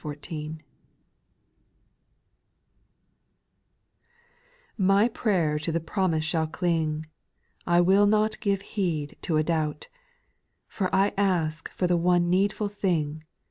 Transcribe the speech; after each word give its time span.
IITY 4.81 5.13
prayer 5.13 5.59
to 5.59 5.71
the 5.71 5.79
promise 5.79 6.25
shall 6.25 6.47
cling— 6.47 7.03
jIJjL 7.67 7.71
I 7.71 7.81
will 7.81 8.07
not 8.07 8.39
give 8.39 8.63
heed 8.63 9.15
to 9.21 9.37
a 9.37 9.43
doubt; 9.43 9.89
For 10.67 10.89
I 10.91 11.13
ask 11.17 11.69
for 11.69 11.85
the 11.85 11.97
one 11.97 12.31
needful 12.31 12.67
thing. 12.69 13.25